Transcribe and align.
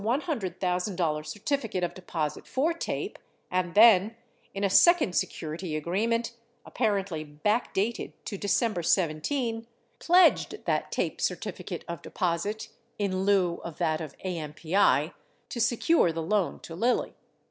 599 0.03 0.57
bank 0.57 0.57
to 0.57 0.65
purchase 0.65 0.87
a 0.87 0.91
$100,000 0.97 1.25
certificate 1.27 1.83
of 1.83 1.93
deposit 1.93 2.47
for 2.47 2.73
TAPE, 2.73 3.19
and 3.51 3.75
then, 3.75 4.15
in 4.51 4.63
a 4.63 4.69
second 4.71 5.13
security 5.15 5.75
agreement 5.75 6.33
(apparently 6.65 7.23
backdated 7.23 8.13
to 8.25 8.35
December 8.35 8.81
17), 8.81 9.57
15 9.61 9.67
pledged 9.99 10.65
that 10.65 10.91
TAPE 10.91 11.21
certificate 11.21 11.85
of 11.87 12.01
deposit 12.01 12.69
(in 12.97 13.25
lieu 13.25 13.57
of 13.63 13.77
that 13.77 14.01
of 14.01 14.17
AMPI) 14.25 15.13
to 15.49 15.61
secure 15.61 16.11
the 16.11 16.23
loan 16.23 16.59
to 16.61 16.73
Lilly. 16.73 17.13